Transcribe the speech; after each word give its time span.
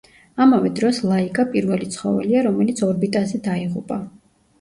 ამავე 0.43 0.69
დროს, 0.77 1.01
ლაიკა 1.09 1.45
პირველი 1.55 1.89
ცხოველია, 1.97 2.41
რომელიც 2.47 2.81
ორბიტაზე 2.87 3.41
დაიღუპა. 3.49 4.01